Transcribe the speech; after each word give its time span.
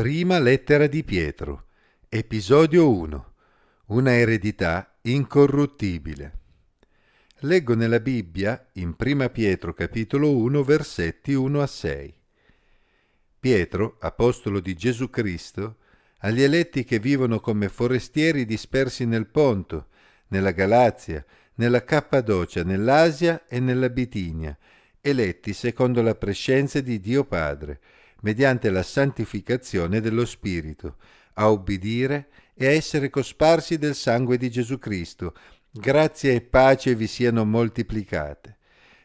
Prima 0.00 0.38
lettera 0.38 0.86
di 0.86 1.04
Pietro, 1.04 1.66
episodio 2.08 2.90
1. 2.90 3.32
Una 3.88 4.14
eredità 4.14 4.96
incorruttibile. 5.02 6.38
Leggo 7.40 7.74
nella 7.74 8.00
Bibbia, 8.00 8.66
in 8.76 8.96
Prima 8.96 9.28
Pietro 9.28 9.74
capitolo 9.74 10.34
1, 10.34 10.62
versetti 10.64 11.34
1 11.34 11.60
a 11.60 11.66
6. 11.66 12.14
Pietro, 13.40 13.98
apostolo 14.00 14.60
di 14.60 14.74
Gesù 14.74 15.10
Cristo, 15.10 15.76
agli 16.20 16.40
eletti 16.40 16.82
che 16.84 16.98
vivono 16.98 17.38
come 17.38 17.68
forestieri 17.68 18.46
dispersi 18.46 19.04
nel 19.04 19.26
Ponto, 19.26 19.88
nella 20.28 20.52
Galazia, 20.52 21.22
nella 21.56 21.84
Cappadocia, 21.84 22.62
nell'Asia 22.64 23.46
e 23.46 23.60
nella 23.60 23.90
Bitinia, 23.90 24.56
eletti 24.98 25.52
secondo 25.52 26.00
la 26.00 26.14
prescenza 26.14 26.80
di 26.80 26.98
Dio 27.00 27.24
Padre, 27.26 27.80
mediante 28.20 28.70
la 28.70 28.82
santificazione 28.82 30.00
dello 30.00 30.24
Spirito, 30.24 30.96
a 31.34 31.50
obbedire 31.50 32.28
e 32.54 32.66
a 32.66 32.70
essere 32.70 33.08
cosparsi 33.08 33.78
del 33.78 33.94
sangue 33.94 34.36
di 34.36 34.50
Gesù 34.50 34.78
Cristo. 34.78 35.34
Grazia 35.70 36.32
e 36.32 36.40
pace 36.40 36.94
vi 36.94 37.06
siano 37.06 37.44
moltiplicate. 37.44 38.56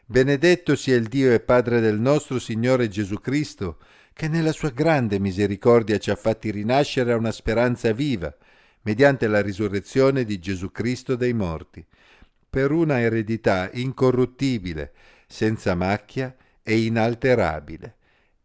Benedetto 0.05 0.75
sia 0.75 0.95
il 0.95 1.07
Dio 1.07 1.31
e 1.31 1.39
Padre 1.39 1.79
del 1.79 1.99
nostro 1.99 2.39
Signore 2.39 2.89
Gesù 2.89 3.19
Cristo, 3.19 3.77
che 4.13 4.27
nella 4.27 4.51
sua 4.51 4.69
grande 4.69 5.19
misericordia 5.19 5.97
ci 5.97 6.09
ha 6.09 6.15
fatti 6.15 6.51
rinascere 6.51 7.11
a 7.11 7.17
una 7.17 7.31
speranza 7.31 7.91
viva, 7.91 8.35
mediante 8.83 9.27
la 9.27 9.41
risurrezione 9.41 10.23
di 10.23 10.39
Gesù 10.39 10.71
Cristo 10.71 11.15
dai 11.15 11.33
morti, 11.33 11.85
per 12.49 12.71
una 12.71 12.99
eredità 12.99 13.69
incorruttibile, 13.73 14.93
senza 15.27 15.73
macchia 15.75 16.35
e 16.61 16.79
inalterabile 16.79 17.95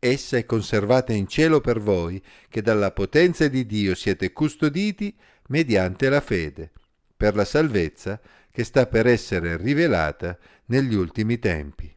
Essa 0.03 0.39
è 0.39 0.47
conservata 0.47 1.13
in 1.13 1.29
cielo 1.29 1.61
per 1.61 1.79
voi, 1.79 2.23
che 2.49 2.63
dalla 2.63 2.91
potenza 2.91 3.49
di 3.49 3.67
Dio 3.67 3.95
siete 3.95 4.33
custoditi 4.33 5.15
mediante 5.49 6.09
la 6.09 6.23
fede, 6.23 6.73
per 7.15 7.37
la 7.37 7.45
salvezza 7.45 8.19
che 8.51 8.65
sta 8.65 8.87
per 8.87 9.07
essere 9.07 9.59
rivelata 9.59 10.39
negli 10.67 10.95
ultimi 10.95 11.39
tempi. 11.39 11.95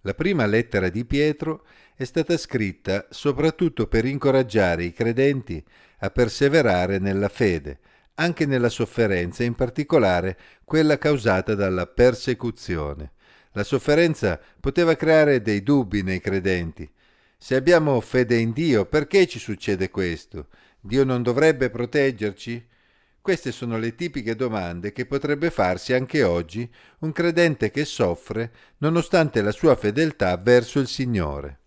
La 0.00 0.14
prima 0.14 0.44
lettera 0.44 0.88
di 0.88 1.04
Pietro 1.04 1.64
è 1.94 2.02
stata 2.02 2.36
scritta 2.36 3.06
soprattutto 3.10 3.86
per 3.86 4.06
incoraggiare 4.06 4.82
i 4.82 4.92
credenti 4.92 5.64
a 6.00 6.10
perseverare 6.10 6.98
nella 6.98 7.28
fede, 7.28 7.78
anche 8.14 8.44
nella 8.44 8.70
sofferenza, 8.70 9.44
in 9.44 9.54
particolare 9.54 10.36
quella 10.64 10.98
causata 10.98 11.54
dalla 11.54 11.86
persecuzione. 11.86 13.12
La 13.52 13.64
sofferenza 13.64 14.40
poteva 14.60 14.94
creare 14.94 15.42
dei 15.42 15.62
dubbi 15.62 16.02
nei 16.02 16.20
credenti. 16.20 16.88
Se 17.36 17.54
abbiamo 17.54 18.00
fede 18.00 18.36
in 18.36 18.52
Dio, 18.52 18.84
perché 18.84 19.26
ci 19.26 19.38
succede 19.38 19.90
questo? 19.90 20.48
Dio 20.80 21.04
non 21.04 21.22
dovrebbe 21.22 21.70
proteggerci? 21.70 22.66
Queste 23.20 23.52
sono 23.52 23.78
le 23.78 23.94
tipiche 23.94 24.34
domande 24.34 24.92
che 24.92 25.04
potrebbe 25.04 25.50
farsi 25.50 25.92
anche 25.92 26.22
oggi 26.22 26.68
un 27.00 27.12
credente 27.12 27.70
che 27.70 27.84
soffre 27.84 28.50
nonostante 28.78 29.42
la 29.42 29.52
sua 29.52 29.76
fedeltà 29.76 30.36
verso 30.36 30.78
il 30.78 30.88
Signore. 30.88 31.58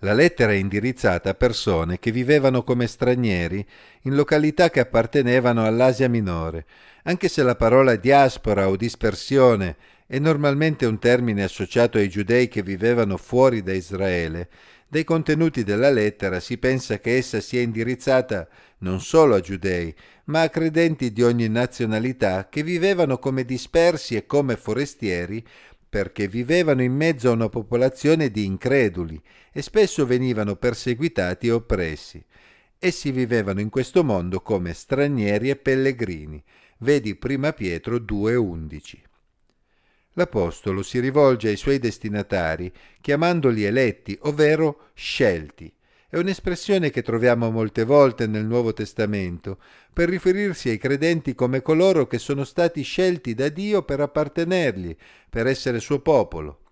La 0.00 0.12
lettera 0.12 0.52
è 0.52 0.56
indirizzata 0.56 1.30
a 1.30 1.34
persone 1.34 1.98
che 1.98 2.12
vivevano 2.12 2.62
come 2.62 2.86
stranieri 2.86 3.64
in 4.02 4.14
località 4.14 4.70
che 4.70 4.80
appartenevano 4.80 5.64
all'Asia 5.64 6.08
minore, 6.08 6.66
anche 7.04 7.28
se 7.28 7.42
la 7.42 7.56
parola 7.56 7.96
diaspora 7.96 8.68
o 8.68 8.76
dispersione 8.76 9.76
è 10.08 10.18
normalmente 10.18 10.86
un 10.86 10.98
termine 10.98 11.42
associato 11.42 11.98
ai 11.98 12.08
giudei 12.08 12.48
che 12.48 12.62
vivevano 12.62 13.18
fuori 13.18 13.62
da 13.62 13.74
Israele, 13.74 14.48
dai 14.88 15.04
contenuti 15.04 15.64
della 15.64 15.90
lettera 15.90 16.40
si 16.40 16.56
pensa 16.56 16.98
che 16.98 17.18
essa 17.18 17.42
sia 17.42 17.60
indirizzata 17.60 18.48
non 18.78 19.02
solo 19.02 19.34
a 19.34 19.40
giudei, 19.40 19.94
ma 20.24 20.40
a 20.40 20.48
credenti 20.48 21.12
di 21.12 21.22
ogni 21.22 21.46
nazionalità 21.48 22.48
che 22.48 22.62
vivevano 22.62 23.18
come 23.18 23.44
dispersi 23.44 24.16
e 24.16 24.24
come 24.24 24.56
forestieri 24.56 25.44
perché 25.86 26.26
vivevano 26.26 26.82
in 26.82 26.94
mezzo 26.94 27.28
a 27.28 27.32
una 27.32 27.50
popolazione 27.50 28.30
di 28.30 28.46
increduli 28.46 29.20
e 29.52 29.60
spesso 29.60 30.06
venivano 30.06 30.56
perseguitati 30.56 31.48
e 31.48 31.52
oppressi. 31.52 32.24
Essi 32.78 33.10
vivevano 33.10 33.60
in 33.60 33.68
questo 33.68 34.02
mondo 34.02 34.40
come 34.40 34.72
stranieri 34.72 35.50
e 35.50 35.56
pellegrini. 35.56 36.42
Vedi 36.78 37.14
prima 37.14 37.52
Pietro 37.52 37.98
2:11. 37.98 39.07
L'Apostolo 40.18 40.82
si 40.82 40.98
rivolge 40.98 41.46
ai 41.46 41.56
suoi 41.56 41.78
destinatari 41.78 42.72
chiamandoli 43.00 43.62
eletti, 43.62 44.18
ovvero 44.22 44.88
scelti. 44.92 45.72
È 46.08 46.18
un'espressione 46.18 46.90
che 46.90 47.02
troviamo 47.02 47.52
molte 47.52 47.84
volte 47.84 48.26
nel 48.26 48.44
Nuovo 48.44 48.72
Testamento 48.72 49.60
per 49.92 50.08
riferirsi 50.08 50.70
ai 50.70 50.78
credenti 50.78 51.36
come 51.36 51.62
coloro 51.62 52.08
che 52.08 52.18
sono 52.18 52.42
stati 52.42 52.82
scelti 52.82 53.34
da 53.34 53.48
Dio 53.48 53.84
per 53.84 54.00
appartenergli, 54.00 54.96
per 55.30 55.46
essere 55.46 55.78
suo 55.78 56.00
popolo. 56.00 56.62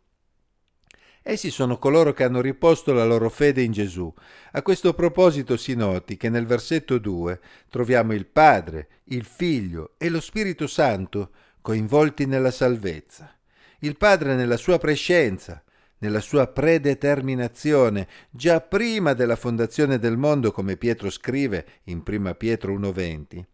Essi 1.23 1.51
sono 1.51 1.79
coloro 1.79 2.13
che 2.13 2.25
hanno 2.25 2.41
riposto 2.41 2.93
la 2.93 3.05
loro 3.05 3.31
fede 3.31 3.63
in 3.63 3.71
Gesù. 3.71 4.13
A 4.53 4.63
questo 4.63 4.93
proposito 4.93 5.57
si 5.57 5.77
noti 5.77 6.17
che 6.17 6.29
nel 6.31 6.47
versetto 6.47 6.99
2 6.99 7.41
troviamo 7.71 8.13
il 8.13 8.27
Padre, 8.27 8.89
il 9.05 9.25
Figlio 9.25 9.95
e 9.99 10.09
lo 10.09 10.21
Spirito 10.21 10.67
Santo 10.67 11.31
coinvolti 11.61 12.27
nella 12.27 12.51
salvezza 12.51 13.36
il 13.81 13.97
Padre 13.97 14.35
nella 14.35 14.57
sua 14.57 14.79
prescienza, 14.79 15.63
nella 15.99 16.21
sua 16.21 16.47
predeterminazione, 16.47 18.07
già 18.31 18.61
prima 18.61 19.13
della 19.13 19.37
fondazione 19.37 19.99
del 19.99 20.17
mondo, 20.17 20.53
come 20.53 20.77
Pietro 20.77 21.11
scrive 21.11 21.67
in 21.85 22.03
1 22.07 22.35
Pietro 22.35 22.79
1.20, 22.79 23.45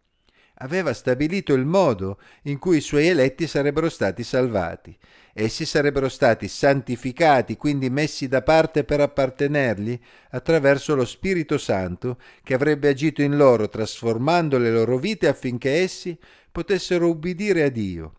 aveva 0.57 0.93
stabilito 0.93 1.53
il 1.53 1.65
modo 1.65 2.19
in 2.43 2.59
cui 2.59 2.77
i 2.77 2.81
suoi 2.81 3.07
eletti 3.07 3.47
sarebbero 3.47 3.89
stati 3.89 4.23
salvati. 4.23 4.97
Essi 5.33 5.65
sarebbero 5.65 6.09
stati 6.09 6.47
santificati, 6.47 7.57
quindi 7.57 7.89
messi 7.89 8.27
da 8.27 8.43
parte 8.43 8.83
per 8.83 8.99
appartenergli, 8.99 9.99
attraverso 10.29 10.95
lo 10.95 11.05
Spirito 11.05 11.57
Santo 11.57 12.19
che 12.43 12.53
avrebbe 12.53 12.87
agito 12.89 13.21
in 13.21 13.35
loro, 13.35 13.67
trasformando 13.67 14.57
le 14.57 14.71
loro 14.71 14.97
vite 14.97 15.27
affinché 15.27 15.81
essi 15.81 16.17
potessero 16.51 17.09
ubbidire 17.09 17.63
a 17.63 17.69
Dio 17.69 18.13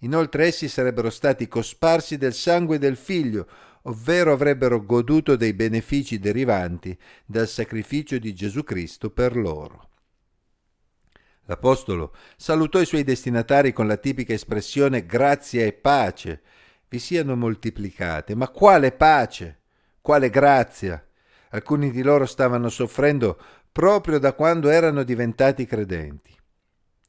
Inoltre 0.00 0.46
essi 0.46 0.68
sarebbero 0.68 1.10
stati 1.10 1.48
cosparsi 1.48 2.16
del 2.16 2.34
sangue 2.34 2.78
del 2.78 2.96
figlio, 2.96 3.48
ovvero 3.82 4.32
avrebbero 4.32 4.84
goduto 4.84 5.36
dei 5.36 5.54
benefici 5.54 6.18
derivanti 6.18 6.96
dal 7.24 7.48
sacrificio 7.48 8.18
di 8.18 8.34
Gesù 8.34 8.62
Cristo 8.62 9.10
per 9.10 9.36
loro. 9.36 9.88
L'Apostolo 11.46 12.14
salutò 12.36 12.80
i 12.80 12.86
suoi 12.86 13.04
destinatari 13.04 13.72
con 13.72 13.86
la 13.86 13.96
tipica 13.96 14.34
espressione 14.34 15.06
grazia 15.06 15.64
e 15.64 15.72
pace 15.72 16.42
vi 16.88 16.98
siano 16.98 17.36
moltiplicate. 17.36 18.34
Ma 18.34 18.48
quale 18.48 18.92
pace? 18.92 19.60
Quale 20.00 20.30
grazia? 20.30 21.02
Alcuni 21.50 21.90
di 21.90 22.02
loro 22.02 22.26
stavano 22.26 22.68
soffrendo 22.68 23.40
proprio 23.72 24.18
da 24.18 24.34
quando 24.34 24.68
erano 24.68 25.02
diventati 25.02 25.64
credenti. 25.64 26.37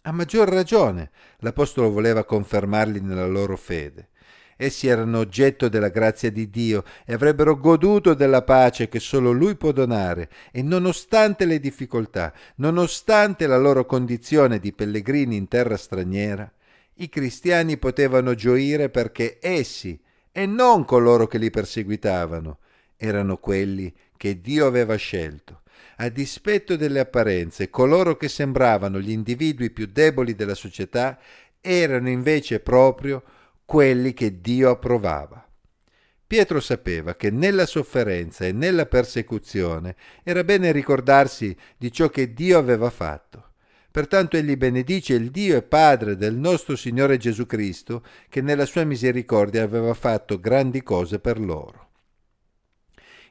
A 0.03 0.13
maggior 0.13 0.47
ragione 0.47 1.11
l'Apostolo 1.39 1.91
voleva 1.91 2.23
confermarli 2.23 3.01
nella 3.01 3.27
loro 3.27 3.57
fede. 3.57 4.07
Essi 4.55 4.87
erano 4.87 5.19
oggetto 5.19 5.67
della 5.67 5.89
grazia 5.89 6.31
di 6.31 6.49
Dio 6.49 6.85
e 7.05 7.13
avrebbero 7.13 7.57
goduto 7.57 8.13
della 8.13 8.43
pace 8.43 8.87
che 8.87 8.99
solo 8.99 9.33
Lui 9.33 9.57
può 9.57 9.73
donare 9.73 10.29
e 10.51 10.61
nonostante 10.61 11.43
le 11.43 11.59
difficoltà, 11.59 12.33
nonostante 12.55 13.45
la 13.45 13.57
loro 13.57 13.85
condizione 13.85 14.59
di 14.59 14.71
pellegrini 14.71 15.35
in 15.35 15.49
terra 15.49 15.75
straniera, 15.75 16.49
i 16.95 17.09
cristiani 17.09 17.77
potevano 17.77 18.35
gioire 18.35 18.89
perché 18.89 19.37
essi, 19.41 20.01
e 20.31 20.45
non 20.45 20.85
coloro 20.85 21.27
che 21.27 21.37
li 21.37 21.49
perseguitavano, 21.49 22.59
erano 22.95 23.37
quelli 23.37 23.93
che 24.15 24.39
Dio 24.39 24.65
aveva 24.65 24.95
scelto 24.95 25.58
a 26.01 26.09
dispetto 26.09 26.77
delle 26.77 26.99
apparenze, 26.99 27.69
coloro 27.69 28.15
che 28.15 28.29
sembravano 28.29 29.01
gli 29.01 29.11
individui 29.11 29.69
più 29.69 29.85
deboli 29.85 30.33
della 30.33 30.55
società 30.55 31.19
erano 31.59 32.09
invece 32.09 32.61
proprio 32.61 33.21
quelli 33.65 34.13
che 34.13 34.39
Dio 34.39 34.69
approvava. 34.69 35.45
Pietro 36.25 36.61
sapeva 36.61 37.15
che 37.15 37.31
nella 37.31 37.65
sofferenza 37.65 38.45
e 38.45 38.53
nella 38.53 38.85
persecuzione 38.85 39.95
era 40.23 40.43
bene 40.45 40.71
ricordarsi 40.71 41.55
di 41.75 41.91
ciò 41.91 42.07
che 42.07 42.33
Dio 42.33 42.57
aveva 42.57 42.89
fatto. 42.89 43.47
Pertanto 43.91 44.37
egli 44.37 44.55
benedice 44.55 45.15
il 45.15 45.31
Dio 45.31 45.57
e 45.57 45.63
Padre 45.63 46.15
del 46.15 46.35
nostro 46.35 46.77
Signore 46.77 47.17
Gesù 47.17 47.45
Cristo, 47.45 48.05
che 48.29 48.41
nella 48.41 48.65
sua 48.65 48.85
misericordia 48.85 49.63
aveva 49.63 49.93
fatto 49.95 50.39
grandi 50.39 50.81
cose 50.81 51.19
per 51.19 51.39
loro. 51.39 51.87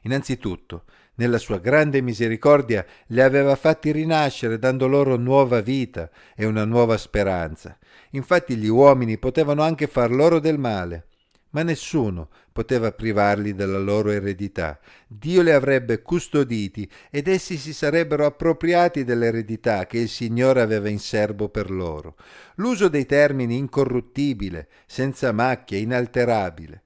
Innanzitutto, 0.03 0.83
nella 1.19 1.37
sua 1.37 1.59
grande 1.59 2.01
misericordia 2.01 2.85
li 3.07 3.19
aveva 3.21 3.55
fatti 3.55 3.91
rinascere 3.91 4.57
dando 4.57 4.87
loro 4.87 5.17
nuova 5.17 5.59
vita 5.59 6.09
e 6.33 6.45
una 6.45 6.63
nuova 6.63 6.97
speranza. 6.97 7.77
Infatti 8.11 8.55
gli 8.55 8.67
uomini 8.67 9.17
potevano 9.17 9.61
anche 9.61 9.87
far 9.87 10.11
loro 10.11 10.39
del 10.39 10.57
male, 10.57 11.07
ma 11.49 11.61
nessuno 11.61 12.29
poteva 12.53 12.93
privarli 12.93 13.53
della 13.53 13.79
loro 13.79 14.11
eredità. 14.11 14.79
Dio 15.07 15.41
li 15.41 15.51
avrebbe 15.51 16.01
custoditi 16.01 16.89
ed 17.09 17.27
essi 17.27 17.57
si 17.57 17.73
sarebbero 17.73 18.25
appropriati 18.25 19.03
dell'eredità 19.03 19.85
che 19.87 19.97
il 19.97 20.09
Signore 20.09 20.61
aveva 20.61 20.87
in 20.87 20.99
serbo 20.99 21.49
per 21.49 21.69
loro. 21.69 22.15
L'uso 22.55 22.87
dei 22.87 23.05
termini 23.05 23.57
incorruttibile, 23.57 24.69
senza 24.85 25.33
macchia, 25.33 25.77
inalterabile, 25.77 26.83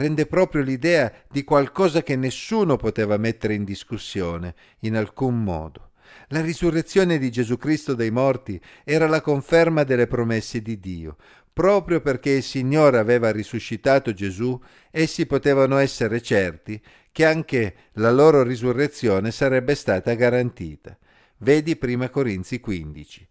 rende 0.00 0.24
proprio 0.24 0.62
l'idea 0.62 1.12
di 1.30 1.44
qualcosa 1.44 2.02
che 2.02 2.16
nessuno 2.16 2.76
poteva 2.76 3.18
mettere 3.18 3.52
in 3.52 3.64
discussione 3.64 4.54
in 4.80 4.96
alcun 4.96 5.44
modo. 5.44 5.90
La 6.28 6.40
risurrezione 6.40 7.18
di 7.18 7.30
Gesù 7.30 7.58
Cristo 7.58 7.94
dai 7.94 8.10
morti 8.10 8.58
era 8.82 9.06
la 9.06 9.20
conferma 9.20 9.84
delle 9.84 10.06
promesse 10.06 10.62
di 10.62 10.80
Dio. 10.80 11.18
Proprio 11.52 12.00
perché 12.00 12.30
il 12.30 12.42
Signore 12.42 12.96
aveva 12.96 13.30
risuscitato 13.30 14.14
Gesù, 14.14 14.58
essi 14.90 15.26
potevano 15.26 15.76
essere 15.76 16.22
certi 16.22 16.80
che 17.12 17.26
anche 17.26 17.74
la 17.94 18.10
loro 18.10 18.42
risurrezione 18.42 19.30
sarebbe 19.30 19.74
stata 19.74 20.14
garantita. 20.14 20.96
Vedi 21.38 21.78
1 21.78 22.08
Corinzi 22.08 22.58
15. 22.58 23.26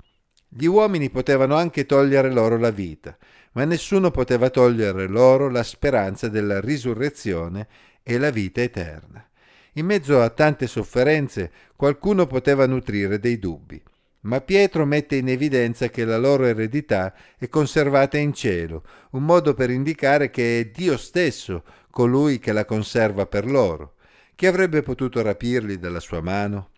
Gli 0.47 0.65
uomini 0.65 1.09
potevano 1.09 1.55
anche 1.55 1.85
togliere 1.85 2.31
loro 2.31 2.57
la 2.57 2.71
vita, 2.71 3.17
ma 3.53 3.65
nessuno 3.65 4.11
poteva 4.11 4.49
togliere 4.49 5.07
loro 5.07 5.49
la 5.49 5.63
speranza 5.63 6.27
della 6.27 6.59
risurrezione 6.59 7.67
e 8.03 8.17
la 8.17 8.29
vita 8.29 8.61
eterna. 8.61 9.27
In 9.73 9.85
mezzo 9.85 10.21
a 10.21 10.29
tante 10.29 10.67
sofferenze 10.67 11.51
qualcuno 11.75 12.25
poteva 12.25 12.65
nutrire 12.65 13.19
dei 13.19 13.39
dubbi, 13.39 13.81
ma 14.21 14.41
Pietro 14.41 14.85
mette 14.85 15.15
in 15.15 15.29
evidenza 15.29 15.87
che 15.89 16.03
la 16.03 16.17
loro 16.17 16.45
eredità 16.45 17.13
è 17.37 17.47
conservata 17.47 18.17
in 18.17 18.33
cielo, 18.33 18.83
un 19.11 19.23
modo 19.23 19.53
per 19.53 19.69
indicare 19.69 20.29
che 20.29 20.59
è 20.59 20.65
Dio 20.65 20.97
stesso 20.97 21.63
colui 21.89 22.39
che 22.39 22.51
la 22.51 22.65
conserva 22.65 23.25
per 23.25 23.45
loro. 23.45 23.95
Chi 24.35 24.45
avrebbe 24.45 24.81
potuto 24.81 25.21
rapirli 25.21 25.77
dalla 25.77 25.99
sua 25.99 26.21
mano? 26.21 26.71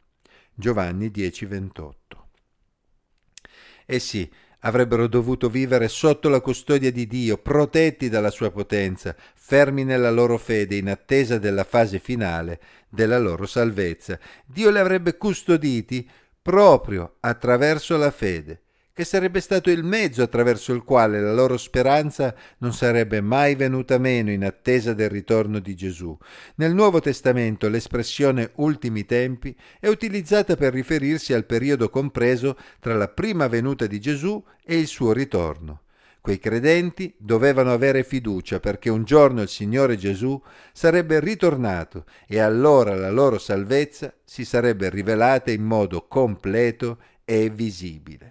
Giovanni 0.53 1.09
10:28. 1.09 2.27
Essi 3.85 4.29
avrebbero 4.61 5.07
dovuto 5.07 5.49
vivere 5.49 5.87
sotto 5.87 6.29
la 6.29 6.41
custodia 6.41 6.91
di 6.91 7.07
Dio, 7.07 7.37
protetti 7.37 8.09
dalla 8.09 8.29
sua 8.29 8.51
potenza, 8.51 9.15
fermi 9.33 9.83
nella 9.83 10.11
loro 10.11 10.37
fede 10.37 10.75
in 10.75 10.89
attesa 10.89 11.37
della 11.37 11.63
fase 11.63 11.99
finale 11.99 12.59
della 12.89 13.19
loro 13.19 13.45
salvezza. 13.45 14.19
Dio 14.45 14.69
li 14.69 14.79
avrebbe 14.79 15.17
custoditi 15.17 16.07
proprio 16.41 17.15
attraverso 17.19 17.97
la 17.97 18.11
fede, 18.11 18.61
che 18.93 19.05
sarebbe 19.05 19.39
stato 19.39 19.69
il 19.69 19.83
mezzo 19.83 20.21
attraverso 20.21 20.73
il 20.73 20.83
quale 20.83 21.21
la 21.21 21.33
loro 21.33 21.57
speranza 21.57 22.35
non 22.59 22.73
sarebbe 22.73 23.21
mai 23.21 23.55
venuta 23.55 23.97
meno 23.97 24.31
in 24.31 24.43
attesa 24.43 24.93
del 24.93 25.09
ritorno 25.09 25.59
di 25.59 25.75
Gesù. 25.75 26.17
Nel 26.55 26.73
Nuovo 26.73 26.99
Testamento 26.99 27.69
l'espressione 27.69 28.51
ultimi 28.55 29.05
tempi 29.05 29.55
è 29.79 29.87
utilizzata 29.87 30.55
per 30.55 30.73
riferirsi 30.73 31.33
al 31.33 31.45
periodo 31.45 31.89
compreso 31.89 32.57
tra 32.79 32.95
la 32.95 33.07
prima 33.07 33.47
venuta 33.47 33.87
di 33.87 33.99
Gesù 33.99 34.43
e 34.63 34.77
il 34.77 34.87
suo 34.87 35.13
ritorno. 35.13 35.83
Quei 36.21 36.37
credenti 36.37 37.15
dovevano 37.17 37.73
avere 37.73 38.03
fiducia 38.03 38.59
perché 38.59 38.91
un 38.91 39.03
giorno 39.03 39.41
il 39.41 39.49
Signore 39.49 39.97
Gesù 39.97 40.39
sarebbe 40.71 41.19
ritornato 41.19 42.05
e 42.27 42.37
allora 42.37 42.93
la 42.93 43.09
loro 43.09 43.39
salvezza 43.39 44.13
si 44.23 44.45
sarebbe 44.45 44.91
rivelata 44.91 45.49
in 45.49 45.63
modo 45.63 46.05
completo 46.07 46.99
e 47.25 47.49
visibile. 47.49 48.30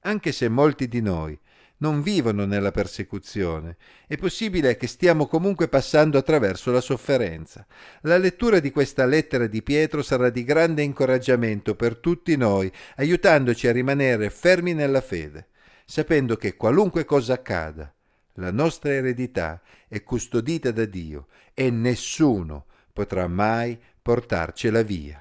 Anche 0.00 0.32
se 0.32 0.48
molti 0.48 0.88
di 0.88 1.00
noi 1.00 1.38
non 1.78 2.02
vivono 2.02 2.44
nella 2.44 2.70
persecuzione, 2.70 3.76
è 4.06 4.16
possibile 4.16 4.76
che 4.76 4.86
stiamo 4.86 5.26
comunque 5.26 5.68
passando 5.68 6.18
attraverso 6.18 6.70
la 6.70 6.80
sofferenza. 6.80 7.66
La 8.02 8.18
lettura 8.18 8.60
di 8.60 8.70
questa 8.70 9.06
lettera 9.06 9.46
di 9.46 9.62
Pietro 9.62 10.02
sarà 10.02 10.28
di 10.28 10.44
grande 10.44 10.82
incoraggiamento 10.82 11.74
per 11.74 11.96
tutti 11.96 12.36
noi, 12.36 12.70
aiutandoci 12.96 13.66
a 13.66 13.72
rimanere 13.72 14.28
fermi 14.30 14.74
nella 14.74 15.00
fede 15.00 15.48
sapendo 15.90 16.36
che 16.36 16.54
qualunque 16.54 17.04
cosa 17.04 17.32
accada, 17.32 17.92
la 18.34 18.52
nostra 18.52 18.92
eredità 18.92 19.60
è 19.88 20.04
custodita 20.04 20.70
da 20.70 20.84
Dio 20.84 21.26
e 21.52 21.68
nessuno 21.70 22.66
potrà 22.92 23.26
mai 23.26 23.76
portarcela 24.00 24.82
via. 24.82 25.20